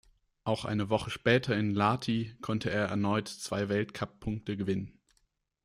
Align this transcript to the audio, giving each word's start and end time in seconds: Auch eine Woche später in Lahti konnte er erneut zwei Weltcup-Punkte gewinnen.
Auch 0.45 0.65
eine 0.65 0.89
Woche 0.89 1.11
später 1.11 1.55
in 1.55 1.75
Lahti 1.75 2.35
konnte 2.41 2.71
er 2.71 2.85
erneut 2.87 3.27
zwei 3.27 3.69
Weltcup-Punkte 3.69 4.57
gewinnen. 4.57 4.99